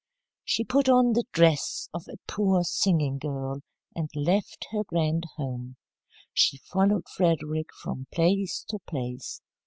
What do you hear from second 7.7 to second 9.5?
from place to place.